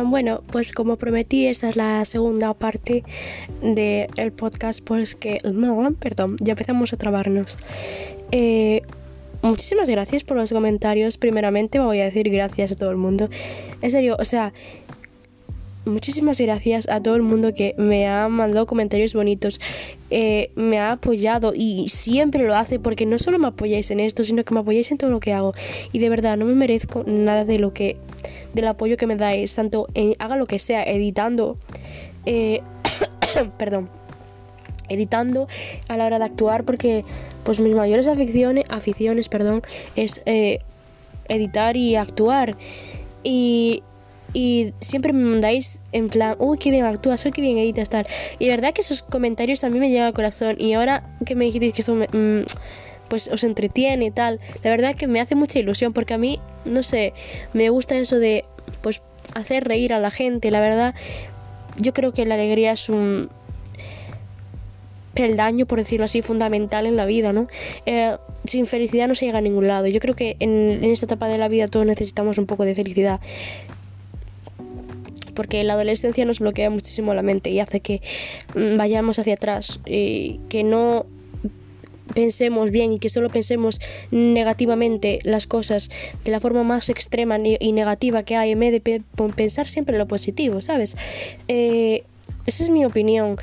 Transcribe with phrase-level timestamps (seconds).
[0.00, 3.04] plan, bueno, pues como prometí, esta es la segunda parte
[3.62, 5.38] del podcast, pues que,
[5.98, 7.56] perdón, ya empezamos a trabarnos.
[8.32, 8.82] Eh,
[9.42, 11.18] muchísimas gracias por los comentarios.
[11.18, 13.28] Primeramente voy a decir gracias a todo el mundo.
[13.82, 14.52] En serio, o sea,
[15.90, 19.60] muchísimas gracias a todo el mundo que me ha mandado comentarios bonitos,
[20.10, 24.24] eh, me ha apoyado y siempre lo hace porque no solo me apoyáis en esto,
[24.24, 25.54] sino que me apoyáis en todo lo que hago.
[25.92, 27.96] Y de verdad, no me merezco nada de lo que,
[28.54, 31.56] del apoyo que me dais, tanto en, haga lo que sea, editando,
[32.26, 32.62] eh,
[33.58, 33.88] perdón,
[34.88, 35.48] editando
[35.88, 37.04] a la hora de actuar, porque
[37.44, 39.62] pues mis mayores aficiones, aficiones, perdón,
[39.96, 40.60] es eh,
[41.28, 42.56] editar y actuar.
[43.22, 43.82] Y,
[44.32, 48.06] y siempre me mandáis en plan, uy, qué bien actúas, uy, qué bien editas, tal.
[48.38, 50.56] Y de verdad que esos comentarios a mí me llegan al corazón.
[50.58, 52.42] Y ahora que me dijiste que eso mm,
[53.08, 56.38] pues os entretiene y tal, la verdad que me hace mucha ilusión porque a mí,
[56.64, 57.12] no sé,
[57.52, 58.44] me gusta eso de,
[58.82, 59.02] pues,
[59.34, 60.50] hacer reír a la gente.
[60.50, 60.94] La verdad,
[61.76, 63.28] yo creo que la alegría es un
[65.14, 67.48] peldaño, por decirlo así, fundamental en la vida, ¿no?
[67.84, 69.88] Eh, sin felicidad no se llega a ningún lado.
[69.88, 72.76] Yo creo que en, en esta etapa de la vida todos necesitamos un poco de
[72.76, 73.20] felicidad
[75.32, 78.02] porque la adolescencia nos bloquea muchísimo la mente y hace que
[78.54, 81.06] mm, vayamos hacia atrás y que no
[82.14, 85.90] pensemos bien y que solo pensemos negativamente las cosas
[86.24, 89.02] de la forma más extrema y negativa que hay en vez de
[89.36, 90.96] pensar siempre lo positivo, ¿sabes?
[91.48, 92.02] Eh,
[92.46, 93.36] esa es mi opinión.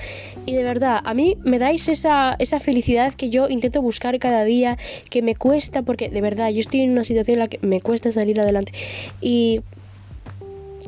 [0.45, 4.43] Y de verdad, a mí me dais esa, esa felicidad que yo intento buscar cada
[4.43, 4.77] día,
[5.09, 7.81] que me cuesta, porque de verdad, yo estoy en una situación en la que me
[7.81, 8.73] cuesta salir adelante.
[9.21, 9.61] Y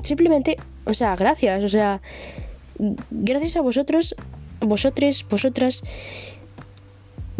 [0.02, 0.58] simplemente
[0.90, 2.02] o sea, gracias, o sea,
[3.12, 4.16] gracias a vosotros,
[4.60, 5.84] vosotros, vosotras,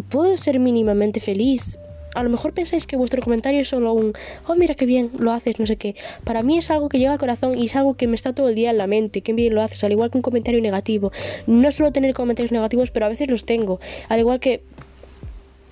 [0.10, 1.80] puedo ser mínimamente feliz.
[2.16, 4.14] A lo mejor pensáis que vuestro comentario es solo un,
[4.48, 5.96] oh, mira qué bien lo haces, no sé qué.
[6.24, 8.50] Para mí es algo que llega al corazón y es algo que me está todo
[8.50, 11.12] el día en la mente, qué bien lo haces, al igual que un comentario negativo.
[11.46, 13.80] No suelo tener comentarios negativos, pero a veces los tengo.
[14.10, 14.64] Al igual que,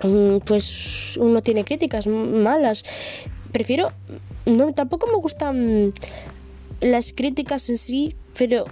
[0.04, 2.84] mm, pues, uno tiene críticas malas.
[3.52, 3.92] Prefiero,
[4.46, 5.94] no, tampoco me gustan
[6.82, 8.66] las críticas en sí, pero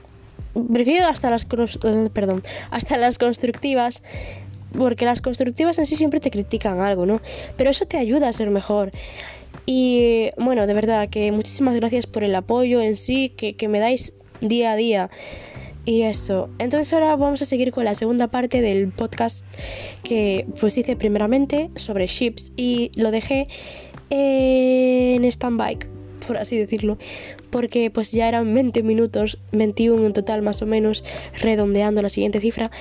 [0.71, 4.03] prefiero hasta las eh, perdón, hasta las constructivas
[4.77, 7.21] porque las constructivas en sí siempre te critican algo, ¿no?
[7.57, 8.91] Pero eso te ayuda a ser mejor.
[9.65, 13.79] Y bueno, de verdad que muchísimas gracias por el apoyo en sí que, que me
[13.79, 15.09] dais día a día.
[15.85, 16.49] Y eso.
[16.57, 19.45] Entonces ahora vamos a seguir con la segunda parte del podcast
[20.03, 23.47] que pues hice primeramente sobre chips y lo dejé
[24.09, 25.94] en stand-by
[26.27, 26.97] por así decirlo,
[27.49, 31.03] porque pues ya eran 20 minutos, 21 en total más o menos,
[31.41, 32.71] redondeando la siguiente cifra,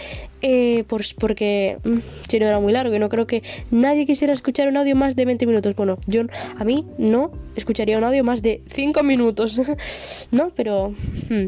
[0.42, 4.32] eh, pues porque mm, si no era muy largo y no creo que nadie quisiera
[4.32, 5.74] escuchar un audio más de 20 minutos.
[5.76, 6.22] Bueno, yo
[6.58, 9.60] a mí no escucharía un audio más de 5 minutos,
[10.30, 10.50] ¿no?
[10.54, 10.94] Pero...
[11.28, 11.46] Hmm,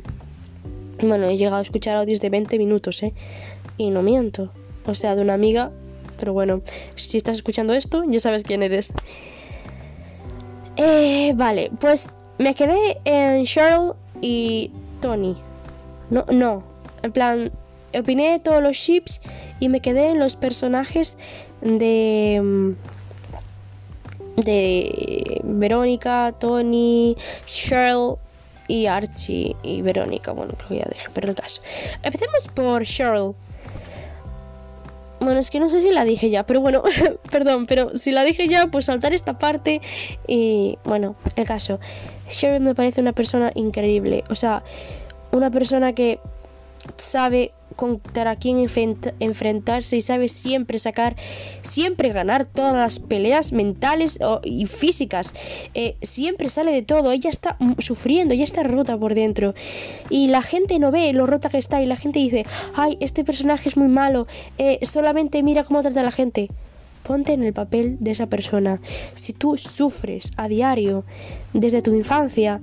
[1.00, 3.12] bueno, he llegado a escuchar audios de 20 minutos, ¿eh?
[3.76, 4.50] Y no miento.
[4.86, 5.70] O sea, de una amiga.
[6.18, 6.62] Pero bueno,
[6.94, 8.92] si estás escuchando esto, ya sabes quién eres.
[10.76, 14.70] Eh, vale, pues me quedé en Cheryl y
[15.00, 15.36] Tony.
[16.10, 16.62] No, no.
[17.02, 17.50] En plan,
[17.98, 19.20] opiné todos los ships
[19.58, 21.16] y me quedé en los personajes
[21.60, 22.40] de.
[22.42, 22.72] Mm,
[24.36, 27.16] de Verónica, Tony,
[27.46, 28.16] Cheryl
[28.68, 30.32] y Archie y Verónica.
[30.32, 31.62] Bueno, creo que ya dejé, pero el caso.
[32.02, 33.34] Empecemos por Cheryl.
[35.26, 36.84] Bueno, es que no sé si la dije ya, pero bueno,
[37.32, 39.80] perdón, pero si la dije ya, pues saltar esta parte
[40.28, 41.80] y bueno, el caso.
[42.28, 44.62] Cheryl me parece una persona increíble, o sea,
[45.32, 46.20] una persona que
[46.96, 48.66] sabe contra quién
[49.20, 51.16] enfrentarse y sabe siempre sacar,
[51.62, 55.32] siempre ganar todas las peleas mentales y físicas.
[55.74, 57.12] Eh, siempre sale de todo.
[57.12, 59.54] Ella está sufriendo, ella está rota por dentro.
[60.10, 63.24] Y la gente no ve lo rota que está y la gente dice, ay, este
[63.24, 64.26] personaje es muy malo,
[64.58, 66.48] eh, solamente mira cómo trata a la gente.
[67.02, 68.80] Ponte en el papel de esa persona.
[69.14, 71.04] Si tú sufres a diario
[71.52, 72.60] desde tu infancia,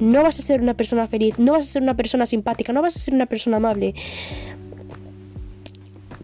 [0.00, 2.82] no vas a ser una persona feliz, no vas a ser una persona simpática, no
[2.82, 3.94] vas a ser una persona amable.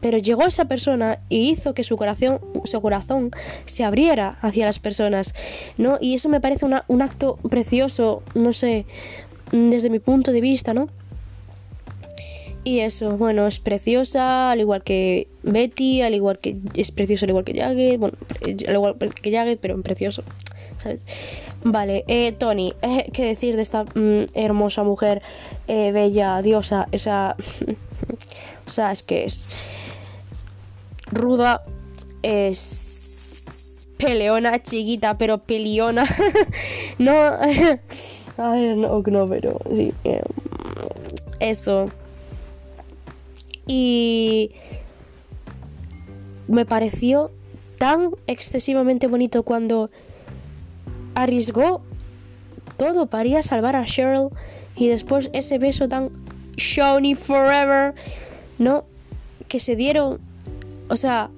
[0.01, 3.31] Pero llegó esa persona y hizo que su corazón, su corazón
[3.65, 5.35] se abriera hacia las personas,
[5.77, 5.99] ¿no?
[6.01, 8.87] Y eso me parece un acto precioso, no sé,
[9.51, 10.89] desde mi punto de vista, ¿no?
[12.65, 17.31] Y eso, bueno, es preciosa, al igual que Betty, al igual que es preciosa, al
[17.31, 20.23] igual que Jagged, bueno, al igual que Jagged, pero precioso.
[21.65, 25.23] Vale, eh, Tony, eh, ¿qué decir de esta mm, hermosa mujer,
[25.67, 27.37] eh, bella, diosa, esa...
[28.67, 29.47] o sea, es que es
[31.11, 31.63] ruda,
[32.23, 36.05] es peleona, chiquita, pero peliona.
[36.99, 37.13] no...
[38.41, 39.93] Ay, no, no, pero sí.
[41.41, 41.91] eso.
[43.67, 44.53] Y
[46.47, 47.33] me pareció
[47.79, 49.91] tan excesivamente bonito cuando
[51.23, 51.83] arriesgó
[52.77, 54.29] todo para salvar a Cheryl
[54.77, 56.11] y después ese beso tan
[56.57, 57.95] shiny forever,
[58.59, 58.85] ¿no?
[59.49, 60.21] Que se dieron,
[60.89, 61.31] o sea,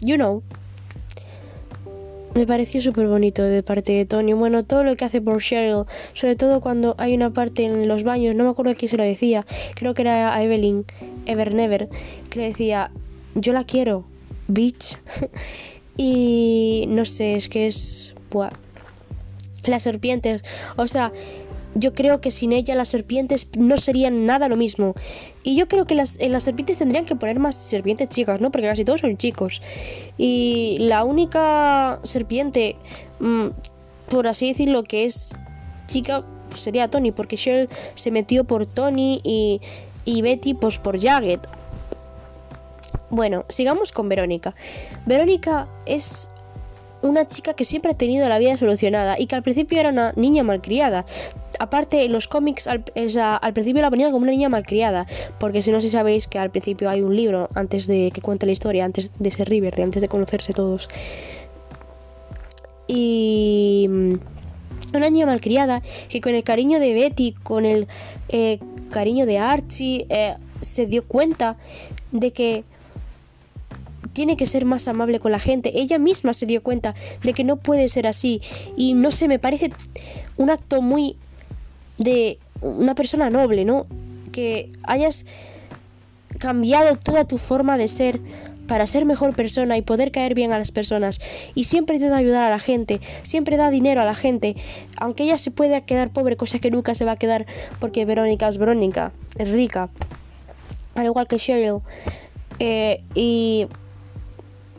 [0.00, 0.42] you know.
[2.34, 4.32] Me pareció súper bonito de parte de Tony.
[4.32, 5.84] Bueno, todo lo que hace por Cheryl,
[6.14, 9.04] sobre todo cuando hay una parte en los baños, no me acuerdo quién se lo
[9.04, 10.86] decía, creo que era a Evelyn,
[11.26, 11.90] Evernever,
[12.30, 12.90] que le decía,
[13.34, 14.04] yo la quiero,
[14.46, 14.96] bitch.
[15.96, 18.14] y no sé, es que es...
[18.30, 18.50] Buah.
[19.64, 20.42] Las serpientes,
[20.76, 21.12] o sea,
[21.74, 24.94] yo creo que sin ella las serpientes no serían nada lo mismo.
[25.42, 28.50] Y yo creo que las, en las serpientes tendrían que poner más serpientes chicas, ¿no?
[28.50, 29.62] Porque casi todos son chicos.
[30.18, 32.76] Y la única serpiente,
[33.20, 33.48] mm,
[34.08, 35.36] por así decirlo, que es
[35.86, 39.60] chica, pues sería Tony, porque Cheryl se metió por Tony y,
[40.04, 41.40] y Betty pues por Jagged.
[43.12, 44.54] Bueno, sigamos con Verónica.
[45.04, 46.30] Verónica es
[47.02, 50.14] una chica que siempre ha tenido la vida solucionada y que al principio era una
[50.16, 51.04] niña malcriada.
[51.58, 55.06] Aparte, en los cómics al, principio la ponían como una niña malcriada,
[55.38, 58.46] porque si no si sabéis que al principio hay un libro antes de que cuente
[58.46, 60.88] la historia, antes de ser Riverdale, antes de conocerse todos.
[62.88, 64.14] Y mm,
[64.96, 67.88] una niña malcriada que con el cariño de Betty, con el
[68.30, 68.58] eh,
[68.90, 71.58] cariño de Archie, eh, se dio cuenta
[72.10, 72.64] de que
[74.12, 75.80] tiene que ser más amable con la gente.
[75.80, 78.40] Ella misma se dio cuenta de que no puede ser así.
[78.76, 79.72] Y no sé, me parece
[80.36, 81.16] un acto muy
[81.98, 83.86] de una persona noble, ¿no?
[84.32, 85.24] Que hayas
[86.38, 88.20] cambiado toda tu forma de ser
[88.66, 91.20] para ser mejor persona y poder caer bien a las personas.
[91.54, 94.56] Y siempre intenta ayudar a la gente, siempre da dinero a la gente.
[94.96, 97.46] Aunque ella se pueda quedar pobre, cosa que nunca se va a quedar
[97.80, 99.90] porque Verónica es Verónica, es rica.
[100.94, 101.80] Al igual que Cheryl.
[102.58, 103.66] Eh, y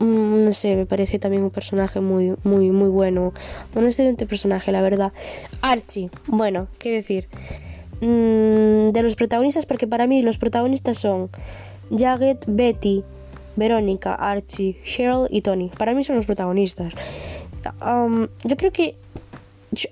[0.00, 3.32] no sé, me parece también un personaje muy, muy, muy bueno.
[3.74, 5.12] Un excelente personaje, la verdad.
[5.60, 7.28] Archie, bueno, qué decir.
[8.00, 11.30] Mm, de los protagonistas, porque para mí los protagonistas son
[11.96, 13.04] Jagged, Betty,
[13.56, 15.70] Verónica, Archie, Cheryl y Tony.
[15.78, 16.92] Para mí son los protagonistas.
[17.80, 18.96] Um, yo creo que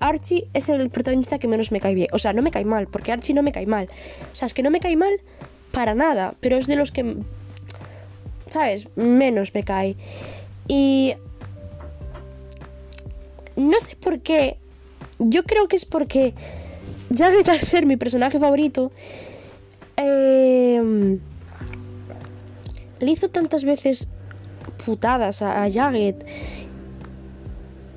[0.01, 2.09] Archie es el protagonista que menos me cae bien.
[2.13, 3.89] O sea, no me cae mal, porque Archie no me cae mal.
[4.33, 5.21] O sea, es que no me cae mal
[5.71, 7.17] para nada, pero es de los que
[8.53, 8.89] ¿sabes?
[8.97, 9.97] Menos me cae.
[10.69, 11.15] Y...
[13.57, 14.57] No sé por qué.
[15.19, 16.35] Yo creo que es porque
[17.15, 18.93] Jagged al ser mi personaje favorito,
[19.97, 21.19] eh,
[23.01, 24.09] le hizo tantas veces
[24.85, 26.17] putadas a, a Jagged.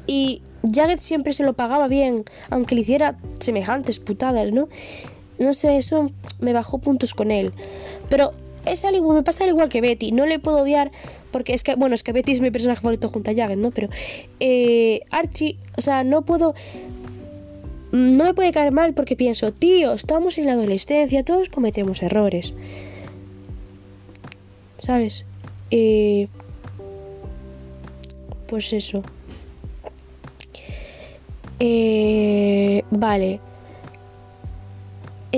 [0.08, 0.42] Y
[0.74, 4.68] Jagged siempre se lo pagaba bien, aunque le hiciera semejantes putadas, ¿no?
[5.40, 7.54] No sé, eso me bajó puntos con él.
[8.10, 8.34] Pero
[8.66, 10.12] es al igual, me pasa al igual que Betty.
[10.12, 10.92] No le puedo odiar
[11.32, 13.72] porque es que, bueno, es que Betty es mi personaje favorito junto a Jagged, ¿no?
[13.72, 13.90] Pero
[14.40, 16.56] eh, Archie, o sea, no puedo...
[17.92, 22.54] No me puede caer mal porque pienso, tío, estamos en la adolescencia, todos cometemos errores.
[24.78, 25.26] ¿Sabes?
[25.72, 26.28] Eh,
[28.48, 29.02] pues eso.
[31.60, 33.40] Eh, vale.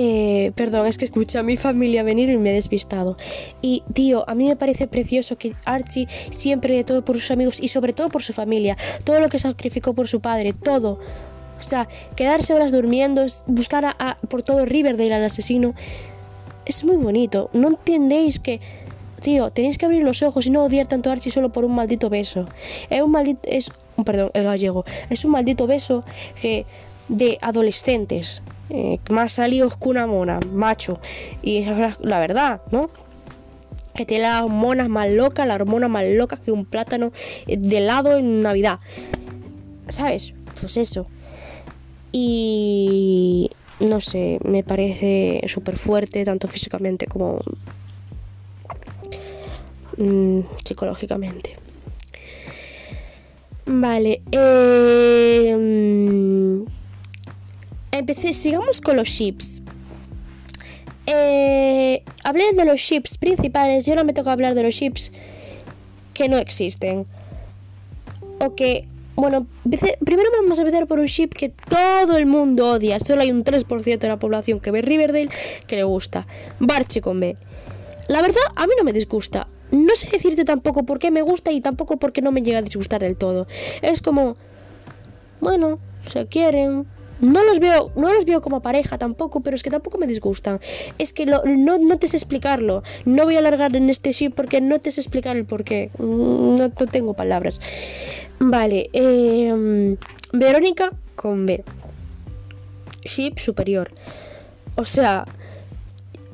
[0.00, 3.16] Eh, perdón, es que escuché a mi familia venir y me he despistado.
[3.60, 7.58] Y tío, a mí me parece precioso que Archie siempre de todo por sus amigos
[7.60, 11.00] y sobre todo por su familia, todo lo que sacrificó por su padre, todo.
[11.58, 15.74] O sea, quedarse horas durmiendo, buscar a, por todo Riverdale al asesino,
[16.64, 17.50] es muy bonito.
[17.52, 18.60] No entendéis que,
[19.20, 21.74] tío, tenéis que abrir los ojos y no odiar tanto a Archie solo por un
[21.74, 22.46] maldito beso.
[22.88, 23.72] Es un maldito, es,
[24.04, 26.04] perdón, el gallego, es un maldito beso
[26.40, 26.66] que
[27.08, 31.00] de adolescentes eh, más salidos que una mona, macho.
[31.42, 32.90] Y es la verdad, ¿no?
[33.94, 37.12] Que tiene las hormonas más locas, la hormona más loca que un plátano
[37.46, 38.78] de helado en Navidad.
[39.88, 40.34] ¿Sabes?
[40.60, 41.06] Pues eso.
[42.12, 47.40] Y no sé, me parece súper fuerte, tanto físicamente como
[49.96, 51.56] mmm, psicológicamente.
[53.66, 54.22] Vale.
[54.32, 55.56] Eh,
[57.98, 59.62] empecé, sigamos con los ships.
[61.06, 65.12] Eh, hablé de los ships principales y ahora me toca hablar de los ships
[66.12, 67.06] que no existen.
[68.40, 68.86] O que,
[69.16, 69.46] bueno,
[70.04, 73.00] primero vamos a empezar por un ship que todo el mundo odia.
[73.00, 75.30] Solo hay un 3% de la población que ve Riverdale
[75.66, 76.26] que le gusta.
[76.60, 77.36] Barchi con B.
[78.08, 79.48] La verdad, a mí no me disgusta.
[79.70, 82.58] No sé decirte tampoco por qué me gusta y tampoco por qué no me llega
[82.58, 83.46] a disgustar del todo.
[83.82, 84.36] Es como,
[85.40, 85.78] bueno,
[86.10, 86.86] se quieren,
[87.20, 90.60] No los veo, no los veo como pareja tampoco, pero es que tampoco me disgustan.
[90.98, 92.82] Es que no, no te sé explicarlo.
[93.04, 95.90] No voy a alargar en este ship porque no te sé explicar el porqué.
[95.98, 97.60] Mm, no, no tengo palabras.
[98.38, 99.96] Vale, eh,
[100.32, 101.64] Verónica con B.
[103.04, 103.90] Ship superior.
[104.76, 105.24] O sea,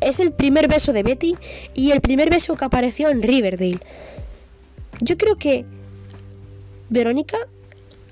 [0.00, 1.36] es el primer beso de Betty
[1.74, 3.78] y el primer beso que apareció en Riverdale.
[5.00, 5.64] Yo creo que
[6.90, 7.38] Verónica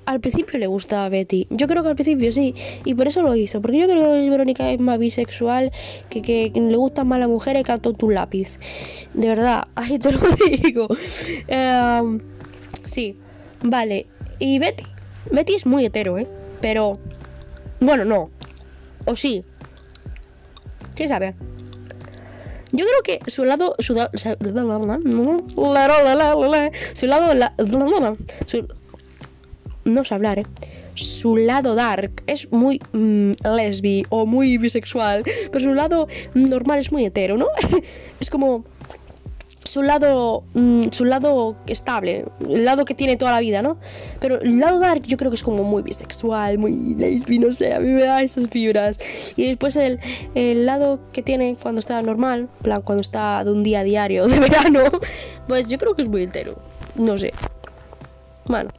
[0.06, 1.46] al principio le gustaba a Betty.
[1.50, 2.54] Yo creo que al principio sí.
[2.84, 3.60] Y por eso lo hizo.
[3.60, 5.72] Porque yo creo que Verónica es más bisexual,
[6.08, 8.58] que, le gustan más las mujeres que a tu lápiz.
[9.14, 10.88] De verdad, ahí te lo digo.
[11.46, 12.20] Em,
[12.84, 13.16] sí,
[13.62, 14.06] vale.
[14.38, 14.84] Y Betty.
[15.30, 16.26] Betty es muy hetero, ¿eh?
[16.60, 16.98] Pero...
[17.80, 18.30] Bueno, no.
[19.04, 19.44] O sí.
[20.94, 21.34] ¿Quién sabe?
[22.72, 23.74] Yo creo que su lado.
[23.78, 24.10] Su, lado.
[26.94, 28.16] Su lado.
[28.46, 28.66] Su,
[29.84, 30.46] no sé hablar, ¿eh?
[30.94, 36.92] Su lado dark es muy mm, lesbi o muy bisexual, pero su lado normal es
[36.92, 37.46] muy hetero, ¿no?
[38.20, 38.64] es como
[39.64, 43.78] su lado mm, su lado estable, el lado que tiene toda la vida, ¿no?
[44.20, 47.72] Pero el lado dark yo creo que es como muy bisexual, muy lesbi, no sé,
[47.72, 48.98] a mí me da esas fibras.
[49.36, 50.00] Y después el,
[50.34, 54.40] el lado que tiene cuando está normal, plan cuando está de un día diario de
[54.40, 54.82] verano,
[55.48, 56.56] pues yo creo que es muy entero,
[56.96, 57.32] no sé.
[58.44, 58.70] Bueno,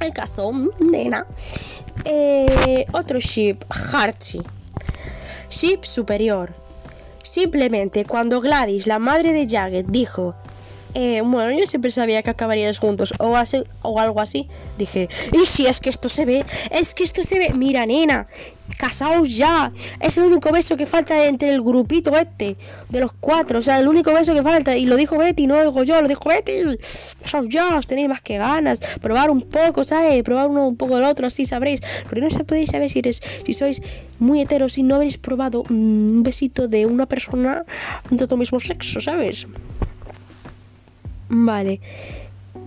[0.00, 1.26] el caso, nena.
[2.04, 4.40] Eh, otro ship, Harchi.
[5.48, 6.66] Ship superior
[7.26, 10.36] Simplemente cuando Gladys, la madre de Jagged, dijo,
[10.98, 13.36] eh, bueno, yo siempre sabía que acabarías juntos o,
[13.82, 14.48] o algo así,
[14.78, 18.28] dije, y si es que esto se ve, es que esto se ve, mira nena,
[18.78, 22.56] casaos ya, es el único beso que falta entre el grupito este,
[22.88, 25.56] de los cuatro, o sea, el único beso que falta, y lo dijo Betty, no
[25.56, 26.78] lo digo yo, lo dijo Betty,
[27.22, 30.22] casaos ya, os tenéis más que ganas, probar un poco, ¿sabes?
[30.22, 33.20] Probar uno un poco el otro, así sabréis, porque no se podéis saber si, eres,
[33.44, 33.82] si sois
[34.18, 37.66] muy heteros y no habéis probado un besito de una persona
[38.08, 39.46] de tu mismo sexo, ¿sabes?
[41.28, 41.80] Vale.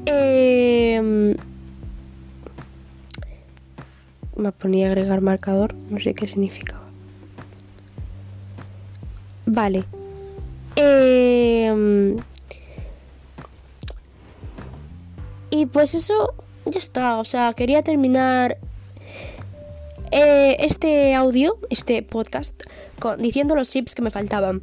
[0.06, 1.36] Eh,
[4.40, 6.86] me ponía agregar marcador, no sé qué significaba.
[9.46, 9.84] Vale.
[10.76, 12.18] Em,
[15.50, 16.34] y pues eso
[16.66, 17.18] ya está.
[17.18, 18.58] O sea, quería terminar
[20.12, 22.64] eh, este audio, este podcast,
[23.00, 24.62] con, diciendo los tips que me faltaban.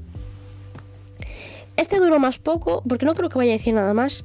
[1.76, 4.24] Este duró más poco, porque no creo que vaya a decir nada más.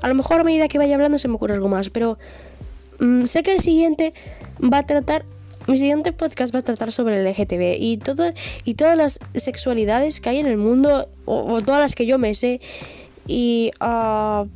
[0.00, 2.18] A lo mejor a medida que vaya hablando se me ocurre algo más, pero
[3.00, 4.14] mm, sé que el siguiente
[4.60, 5.24] va a tratar
[5.66, 8.32] mi siguiente podcast va a tratar sobre el LGTB y todo
[8.64, 12.34] y todas las sexualidades que hay en el mundo o, todas las que yo me
[12.34, 12.60] sé
[13.28, 14.46] y uh,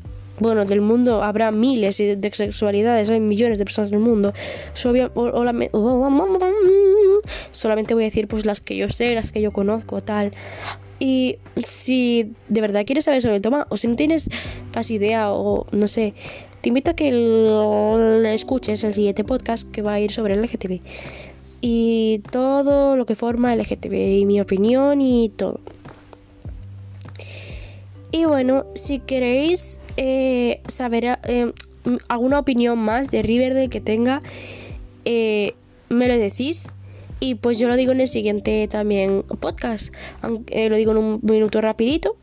[0.41, 4.33] bueno del mundo habrá miles de sexualidades hay millones de personas en el mundo
[7.53, 10.33] solamente voy a decir pues las que yo sé las que yo conozco tal
[10.99, 14.31] y si de verdad quieres saber sobre el tema o si no tienes
[14.73, 16.15] casi idea o no sé
[16.61, 17.09] te invito a que
[18.35, 20.81] escuches el siguiente podcast que va a ir sobre el LGTB
[21.61, 25.61] y todo lo que forma el LGTB y mi opinión y todo.
[28.12, 31.53] Y bueno, si queréis eh, saber eh,
[32.09, 34.23] alguna opinión más de Riverdale que tenga,
[35.05, 35.55] eh,
[35.88, 36.69] me lo decís.
[37.21, 39.93] Y pues yo lo digo en el siguiente también podcast.
[40.23, 42.17] Aunque, lo digo en un minuto rapidito.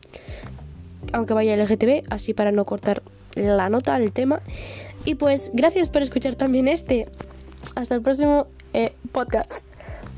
[1.12, 3.02] Aunque vaya LGTB, así para no cortar
[3.34, 4.40] la nota, el tema.
[5.04, 7.08] Y pues gracias por escuchar también este.
[7.74, 9.64] Hasta el próximo eh, podcast.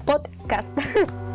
[0.04, 0.70] Podcast.